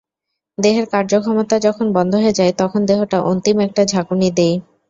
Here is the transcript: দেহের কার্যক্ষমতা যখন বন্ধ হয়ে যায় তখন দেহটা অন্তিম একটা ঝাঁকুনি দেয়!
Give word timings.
দেহের 0.57 0.85
কার্যক্ষমতা 0.93 1.55
যখন 1.59 1.85
বন্ধ 1.93 2.13
হয়ে 2.15 2.37
যায় 2.39 2.53
তখন 2.61 2.81
দেহটা 2.89 3.17
অন্তিম 3.29 3.57
একটা 3.67 3.81
ঝাঁকুনি 3.85 4.29
দেয়! 4.31 4.55